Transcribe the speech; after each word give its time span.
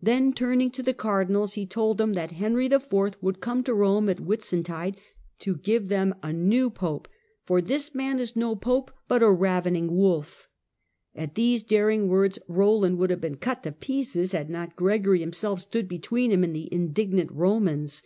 Then, 0.00 0.30
turning 0.30 0.70
to 0.70 0.82
the 0.84 0.94
cardinals, 0.94 1.54
he 1.54 1.66
told 1.66 1.98
them 1.98 2.12
that 2.12 2.30
Henry 2.30 2.66
IV. 2.66 2.88
would 3.20 3.40
come 3.40 3.64
to 3.64 3.74
Rome 3.74 4.08
at 4.08 4.20
Whitsuntide 4.20 4.96
to 5.40 5.56
give 5.56 5.88
them 5.88 6.14
a 6.22 6.32
new 6.32 6.70
Pope," 6.70 7.08
for 7.46 7.60
this 7.60 7.92
man 7.92 8.20
is 8.20 8.36
no 8.36 8.54
Pope, 8.54 8.92
but 9.08 9.24
a 9.24 9.30
ravening 9.32 9.90
wolf." 9.92 10.48
At 11.16 11.34
these 11.34 11.64
daring 11.64 12.06
words 12.06 12.38
Roland 12.46 12.96
would 12.98 13.10
have 13.10 13.20
been 13.20 13.38
cut 13.38 13.64
to 13.64 13.72
pieces, 13.72 14.30
had 14.30 14.48
not 14.50 14.76
Gregory 14.76 15.18
himself 15.18 15.62
stood 15.62 15.88
between 15.88 16.30
him 16.30 16.44
and 16.44 16.54
Excom 16.54 16.58
the 16.58 16.72
indignant 16.72 17.32
Romans. 17.32 18.04